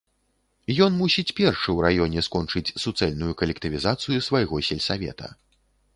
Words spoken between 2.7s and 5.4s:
суцэльную калектывізацыю свайго сельсавета.